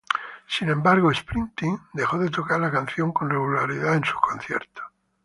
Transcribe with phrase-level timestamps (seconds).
[0.47, 4.83] Sin embargo, Springsteen dejó de tocar la canción con regularidad en sus conciertos.